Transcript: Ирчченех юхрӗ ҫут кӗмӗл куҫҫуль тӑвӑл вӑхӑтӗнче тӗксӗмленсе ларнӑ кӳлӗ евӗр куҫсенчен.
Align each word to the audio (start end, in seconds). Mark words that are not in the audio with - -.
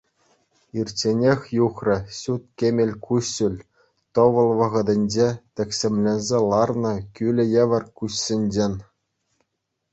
Ирчченех 0.77 1.41
юхрӗ 1.65 1.97
ҫут 2.19 2.43
кӗмӗл 2.61 2.91
куҫҫуль 3.05 3.61
тӑвӑл 4.19 4.49
вӑхӑтӗнче 4.61 5.29
тӗксӗмленсе 5.61 6.39
ларнӑ 6.49 6.93
кӳлӗ 7.21 7.45
евӗр 7.63 7.83
куҫсенчен. 8.01 8.73